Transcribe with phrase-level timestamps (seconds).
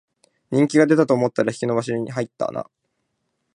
[0.49, 2.65] 人気出たと思ったら引き延ばしに入ったな